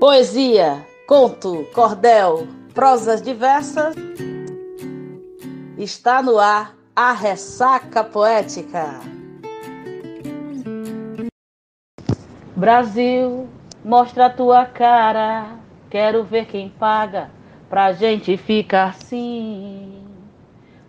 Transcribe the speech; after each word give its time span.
Poesia, 0.00 0.86
conto, 1.08 1.66
cordel, 1.74 2.46
prosas 2.72 3.20
diversas. 3.20 3.96
Está 5.76 6.22
no 6.22 6.38
ar 6.38 6.76
a 6.94 7.12
ressaca 7.12 8.04
poética. 8.04 9.00
Brasil, 12.54 13.48
mostra 13.84 14.26
a 14.26 14.30
tua 14.30 14.64
cara. 14.66 15.56
Quero 15.90 16.22
ver 16.22 16.46
quem 16.46 16.68
paga 16.68 17.28
pra 17.68 17.90
gente 17.90 18.36
ficar 18.36 18.90
assim. 18.90 20.00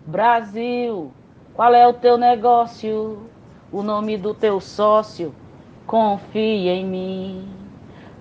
Brasil, 0.06 1.10
qual 1.52 1.74
é 1.74 1.84
o 1.84 1.94
teu 1.94 2.16
negócio? 2.16 3.28
O 3.72 3.82
nome 3.82 4.16
do 4.16 4.32
teu 4.32 4.60
sócio? 4.60 5.34
Confia 5.84 6.72
em 6.72 6.86
mim. 6.86 7.59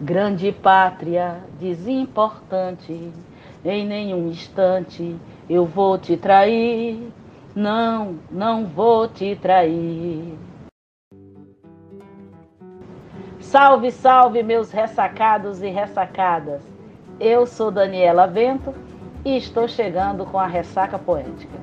Grande 0.02 0.54
pátria, 0.54 1.44
desimportante, 1.60 3.12
em 3.66 3.86
nenhum 3.86 4.30
instante 4.30 5.18
eu 5.50 5.66
vou 5.66 5.98
te 5.98 6.16
trair. 6.16 7.12
Não, 7.54 8.16
não 8.32 8.66
vou 8.66 9.10
te 9.10 9.36
trair. 9.36 10.38
Salve, 13.42 13.92
salve, 13.92 14.42
meus 14.42 14.72
ressacados 14.72 15.62
e 15.62 15.68
ressacadas. 15.68 16.62
Eu 17.20 17.46
sou 17.46 17.70
Daniela 17.70 18.26
Vento 18.26 18.74
e 19.26 19.36
estou 19.36 19.68
chegando 19.68 20.26
com 20.26 20.40
a 20.40 20.48
Ressaca 20.48 20.98
Poética. 20.98 21.58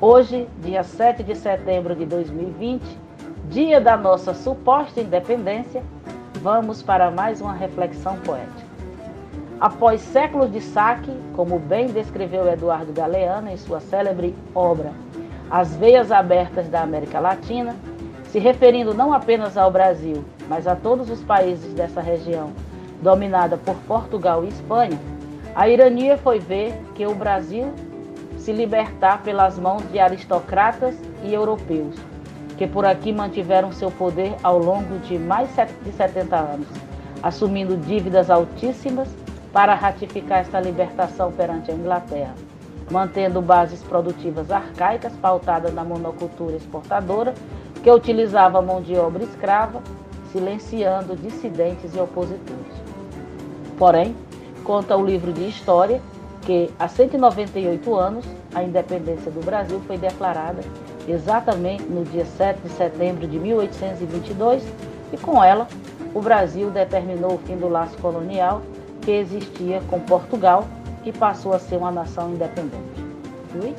Hoje, 0.00 0.48
dia 0.58 0.82
7 0.82 1.22
de 1.22 1.36
setembro 1.36 1.94
de 1.94 2.04
2020, 2.04 2.82
dia 3.48 3.80
da 3.80 3.96
nossa 3.96 4.34
suposta 4.34 5.00
independência, 5.00 5.84
vamos 6.46 6.80
para 6.80 7.10
mais 7.10 7.40
uma 7.40 7.52
reflexão 7.52 8.16
poética. 8.20 8.68
Após 9.60 10.00
séculos 10.00 10.52
de 10.52 10.60
saque, 10.60 11.10
como 11.34 11.58
bem 11.58 11.88
descreveu 11.88 12.46
Eduardo 12.46 12.92
Galeano 12.92 13.50
em 13.50 13.56
sua 13.56 13.80
célebre 13.80 14.32
obra 14.54 14.92
As 15.50 15.74
Veias 15.74 16.12
Abertas 16.12 16.68
da 16.68 16.82
América 16.82 17.18
Latina, 17.18 17.74
se 18.28 18.38
referindo 18.38 18.94
não 18.94 19.12
apenas 19.12 19.56
ao 19.56 19.72
Brasil, 19.72 20.24
mas 20.48 20.68
a 20.68 20.76
todos 20.76 21.10
os 21.10 21.20
países 21.20 21.74
dessa 21.74 22.00
região, 22.00 22.52
dominada 23.02 23.56
por 23.56 23.74
Portugal 23.78 24.44
e 24.44 24.48
Espanha, 24.48 25.00
a 25.52 25.68
ironia 25.68 26.16
foi 26.16 26.38
ver 26.38 26.80
que 26.94 27.04
o 27.08 27.14
Brasil 27.16 27.72
se 28.38 28.52
libertar 28.52 29.20
pelas 29.24 29.58
mãos 29.58 29.82
de 29.90 29.98
aristocratas 29.98 30.94
e 31.24 31.34
europeus, 31.34 31.96
que 32.56 32.66
por 32.66 32.84
aqui 32.84 33.12
mantiveram 33.12 33.72
seu 33.72 33.90
poder 33.90 34.34
ao 34.42 34.58
longo 34.58 34.98
de 35.00 35.18
mais 35.18 35.50
de 35.82 35.92
70 35.92 36.36
anos, 36.36 36.66
assumindo 37.22 37.76
dívidas 37.76 38.30
altíssimas 38.30 39.08
para 39.52 39.74
ratificar 39.74 40.40
esta 40.40 40.60
libertação 40.60 41.32
perante 41.32 41.70
a 41.70 41.74
Inglaterra, 41.74 42.34
mantendo 42.90 43.42
bases 43.42 43.82
produtivas 43.82 44.50
arcaicas 44.50 45.12
pautadas 45.14 45.72
na 45.74 45.84
monocultura 45.84 46.56
exportadora, 46.56 47.34
que 47.82 47.90
utilizava 47.90 48.62
mão 48.62 48.82
de 48.82 48.96
obra 48.96 49.22
escrava, 49.22 49.82
silenciando 50.32 51.14
dissidentes 51.16 51.94
e 51.94 51.98
opositores. 51.98 52.74
Porém, 53.78 54.14
conta 54.64 54.96
o 54.96 55.04
livro 55.04 55.32
de 55.32 55.48
história 55.48 56.00
que, 56.42 56.70
há 56.78 56.88
198 56.88 57.94
anos, 57.94 58.26
a 58.54 58.62
independência 58.62 59.30
do 59.30 59.44
Brasil 59.44 59.80
foi 59.86 59.98
declarada 59.98 60.62
exatamente 61.08 61.84
no 61.84 62.04
dia 62.04 62.24
7 62.24 62.60
de 62.60 62.68
setembro 62.70 63.26
de 63.26 63.38
1822, 63.38 64.62
e 65.12 65.16
com 65.16 65.42
ela 65.42 65.66
o 66.14 66.20
Brasil 66.20 66.70
determinou 66.70 67.34
o 67.34 67.38
fim 67.38 67.56
do 67.56 67.68
laço 67.68 67.96
colonial 67.98 68.62
que 69.02 69.10
existia 69.10 69.80
com 69.88 70.00
Portugal 70.00 70.66
e 71.04 71.12
passou 71.12 71.54
a 71.54 71.58
ser 71.58 71.76
uma 71.76 71.92
nação 71.92 72.32
independente. 72.32 73.04
Ui? 73.54 73.74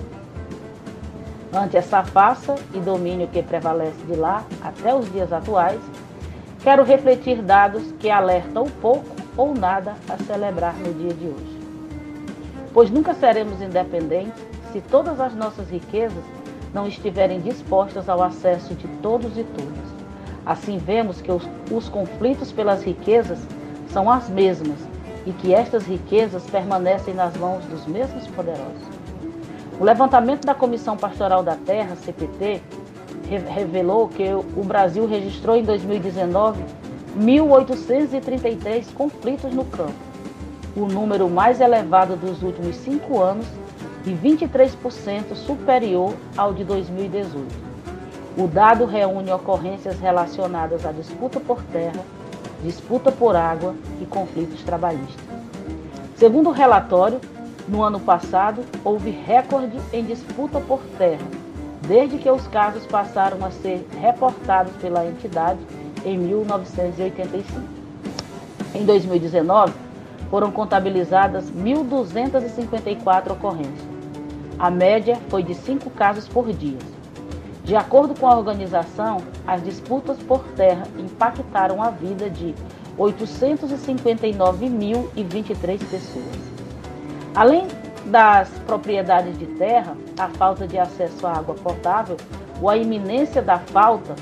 Ante 1.53 1.77
essa 1.77 2.03
farsa 2.03 2.55
e 2.73 2.79
domínio 2.79 3.27
que 3.27 3.44
prevalece 3.44 4.01
de 4.05 4.15
lá 4.15 4.44
até 4.61 4.94
os 4.94 5.11
dias 5.11 5.33
atuais, 5.33 5.81
quero 6.63 6.83
refletir 6.83 7.41
dados 7.41 7.83
que 7.99 8.09
alertam 8.09 8.65
pouco 8.81 9.05
ou 9.35 9.53
nada 9.53 9.95
a 10.09 10.17
celebrar 10.23 10.75
no 10.75 10.94
dia 10.94 11.13
de 11.13 11.25
hoje. 11.27 11.59
Pois 12.73 12.89
nunca 12.89 13.13
seremos 13.13 13.61
independentes 13.61 14.45
se 14.71 14.81
todas 14.81 15.19
as 15.19 15.33
nossas 15.33 15.69
riquezas 15.69 16.23
não 16.73 16.88
estiverem 16.88 17.39
dispostas 17.39 18.09
ao 18.09 18.22
acesso 18.22 18.73
de 18.75 18.88
todos 19.01 19.38
e 19.38 19.44
todas. 19.44 19.97
Assim 20.45 20.78
vemos 20.78 21.22
que 21.22 21.31
os, 21.31 21.47
os 21.72 21.89
conflitos 21.89 22.51
pelas 22.51 22.83
riquezas 22.83 23.39
são 23.89 24.09
as 24.09 24.29
mesmas 24.29 24.77
e 25.25 25.31
que 25.31 25.53
estas 25.53 25.85
riquezas 25.85 26.44
permanecem 26.50 27.13
nas 27.13 27.35
mãos 27.35 27.66
dos 27.66 27.85
mesmos 27.85 28.27
poderosos. 28.27 28.88
O 29.79 29.83
levantamento 29.83 30.45
da 30.45 30.56
Comissão 30.56 30.95
Pastoral 30.95 31.44
da 31.44 31.56
Terra, 31.56 31.95
CPT, 31.95 32.61
revelou 33.50 34.07
que 34.07 34.23
o 34.33 34.63
Brasil 34.63 35.06
registrou 35.06 35.56
em 35.57 35.63
2019 35.63 36.63
1.833 37.19 38.94
conflitos 38.94 39.53
no 39.53 39.66
campo, 39.66 39.94
o 40.75 40.85
número 40.85 41.27
mais 41.27 41.59
elevado 41.59 42.16
dos 42.16 42.41
últimos 42.44 42.75
cinco 42.77 43.19
anos 43.19 43.45
e 44.07 44.13
23% 44.13 45.35
superior 45.35 46.16
ao 46.38 46.53
de 46.53 46.63
2018. 46.63 47.68
O 48.38 48.47
dado 48.47 48.85
reúne 48.85 49.31
ocorrências 49.31 50.00
relacionadas 50.00 50.85
à 50.85 50.91
disputa 50.94 51.40
por 51.41 51.62
terra, 51.63 52.00
disputa 52.63 53.12
por 53.12 53.35
água 53.35 53.75
e 54.01 54.06
conflitos 54.06 54.63
trabalhistas. 54.63 55.25
Segundo 56.16 56.50
o 56.50 56.53
relatório, 56.53 57.19
no 57.68 57.84
ano 57.84 58.00
passado 58.00 58.63
houve 58.84 59.09
recorde 59.09 59.78
em 59.91 60.06
disputa 60.06 60.62
por 60.62 60.79
terra, 60.97 61.28
desde 61.85 62.18
que 62.18 62.29
os 62.29 62.47
casos 62.47 62.85
passaram 62.85 63.44
a 63.45 63.51
ser 63.51 63.85
reportados 64.00 64.74
pela 64.78 65.06
entidade 65.06 65.59
em 66.06 66.18
1985. 66.18 67.62
Em 68.74 68.85
2019, 68.85 69.74
foram 70.29 70.51
contabilizadas 70.51 71.51
1.254 71.51 73.31
ocorrências, 73.31 73.86
a 74.59 74.69
média 74.72 75.19
foi 75.29 75.44
de 75.44 75.53
cinco 75.53 75.91
casos 75.91 76.28
por 76.28 76.51
dia. 76.51 76.79
De 77.63 77.75
acordo 77.75 78.19
com 78.19 78.25
a 78.28 78.35
organização, 78.38 79.18
as 79.45 79.63
disputas 79.63 80.18
por 80.23 80.44
terra 80.56 80.88
impactaram 80.97 81.84
a 81.84 81.91
vida 81.91 82.28
de 82.29 82.56
859.023 82.97 85.79
pessoas. 85.79 86.25
Além 87.35 87.68
das 88.06 88.50
propriedades 88.66 89.38
de 89.38 89.45
terra, 89.45 89.95
a 90.18 90.28
falta 90.29 90.66
de 90.66 90.79
acesso 90.79 91.28
à 91.28 91.34
água 91.34 91.53
potável 91.56 92.16
ou 92.62 92.69
a 92.69 92.78
iminência 92.78 93.41
da 93.41 93.59
falta 93.59 94.16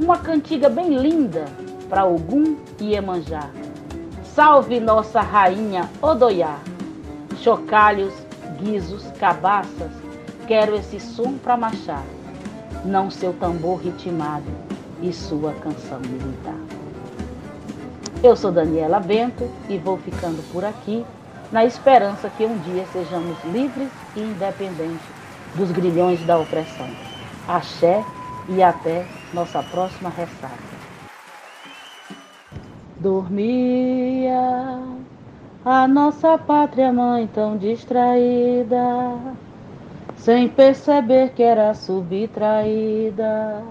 Uma 0.00 0.18
cantiga 0.18 0.68
bem 0.68 0.96
linda 0.96 1.44
para 1.88 2.04
Ogum 2.04 2.56
e 2.80 2.94
Emanjá. 2.94 3.50
Salve 4.22 4.80
nossa 4.80 5.20
rainha 5.20 5.90
Odoiá. 6.00 6.58
Chocalhos, 7.38 8.14
guizos, 8.58 9.04
cabaças, 9.18 9.90
quero 10.46 10.76
esse 10.76 11.00
som 11.00 11.34
para 11.38 11.56
machar, 11.56 12.04
não 12.84 13.10
seu 13.10 13.32
tambor 13.32 13.80
ritmado 13.80 14.46
e 15.00 15.12
sua 15.12 15.52
canção 15.54 16.00
militar. 16.00 16.58
Eu 18.22 18.36
sou 18.36 18.52
Daniela 18.52 19.00
Bento 19.00 19.50
e 19.68 19.76
vou 19.76 19.98
ficando 19.98 20.42
por 20.52 20.64
aqui 20.64 21.04
na 21.50 21.64
esperança 21.64 22.30
que 22.30 22.44
um 22.44 22.56
dia 22.58 22.86
sejamos 22.92 23.36
livres 23.44 23.90
e 24.16 24.20
independentes 24.20 25.06
dos 25.54 25.70
grilhões 25.70 26.24
da 26.24 26.38
opressão. 26.38 26.88
Axé 27.46 28.04
e 28.48 28.62
até 28.62 29.06
nossa 29.34 29.62
próxima 29.62 30.08
ressaca. 30.08 30.72
Dormia 32.96 34.80
a 35.64 35.88
nossa 35.88 36.38
pátria 36.38 36.92
mãe 36.92 37.26
tão 37.26 37.56
distraída, 37.56 38.78
sem 40.16 40.48
perceber 40.48 41.30
que 41.30 41.42
era 41.42 41.74
subtraída 41.74 43.62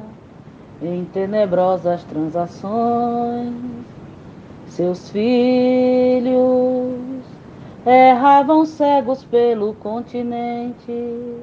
em 0.81 1.05
tenebrosas 1.05 2.03
transações. 2.03 3.53
Seus 4.67 5.09
filhos 5.09 6.99
erravam 7.85 8.65
cegos 8.65 9.23
pelo 9.23 9.73
continente, 9.75 11.37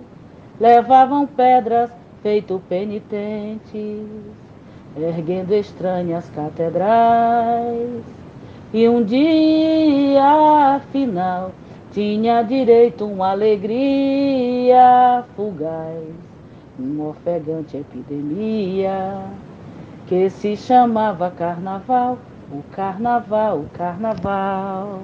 levavam 0.61 1.27
pedras 1.27 1.91
feito 2.23 2.61
penitentes, 2.69 4.07
erguendo 4.97 5.55
estranhas 5.55 6.29
catedrais. 6.31 8.03
E 8.73 8.89
um 8.89 9.03
dia, 9.03 10.75
afinal, 10.77 11.53
tinha 11.93 12.43
direito 12.43 13.05
uma 13.07 13.31
alegria 13.31 15.25
fugaz, 15.35 16.05
uma 16.79 17.09
ofegante 17.09 17.77
epidemia 17.77 19.31
que 20.07 20.31
se 20.31 20.57
chamava 20.57 21.31
carnaval, 21.31 22.19
o 22.51 22.63
carnaval, 22.75 23.61
o 23.61 23.69
carnaval. 23.77 25.01